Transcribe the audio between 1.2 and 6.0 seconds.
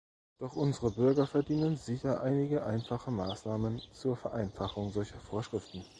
verdienen sicher einige einfache Maßnahmen zur Vereinfachung solcher Vorschriften.